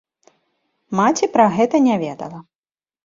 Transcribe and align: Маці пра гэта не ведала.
Маці 0.99 1.25
пра 1.35 1.45
гэта 1.59 1.75
не 1.89 1.95
ведала. 2.05 2.39